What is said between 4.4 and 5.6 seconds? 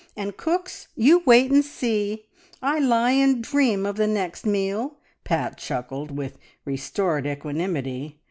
meal!" Pat